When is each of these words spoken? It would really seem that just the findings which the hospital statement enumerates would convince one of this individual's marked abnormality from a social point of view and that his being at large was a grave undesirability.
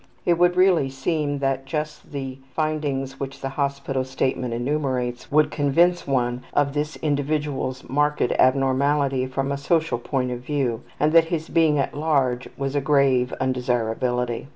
It 0.25 0.39
would 0.39 0.55
really 0.57 0.89
seem 0.89 1.37
that 1.45 1.67
just 1.67 2.11
the 2.11 2.39
findings 2.55 3.19
which 3.19 3.41
the 3.41 3.49
hospital 3.49 4.03
statement 4.03 4.51
enumerates 4.51 5.31
would 5.31 5.51
convince 5.51 6.07
one 6.07 6.41
of 6.55 6.73
this 6.73 6.95
individual's 7.03 7.87
marked 7.87 8.19
abnormality 8.39 9.27
from 9.27 9.51
a 9.51 9.59
social 9.59 9.99
point 9.99 10.31
of 10.31 10.39
view 10.39 10.81
and 10.99 11.11
that 11.11 11.25
his 11.25 11.49
being 11.49 11.77
at 11.77 11.93
large 11.93 12.49
was 12.57 12.73
a 12.75 12.81
grave 12.81 13.31
undesirability. 13.39 14.47